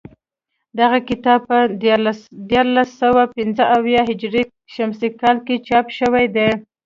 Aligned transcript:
دغه 0.79 0.97
کتاب 1.09 1.39
په 1.49 1.57
دیارلس 2.51 2.89
سوه 3.01 3.23
پنځه 3.35 3.63
اویا 3.77 4.01
هجري 4.09 4.43
شمسي 4.73 5.09
کال 5.21 5.37
کې 5.45 5.55
چاپ 5.67 5.85
شوی 5.99 6.25
دی 6.35 6.49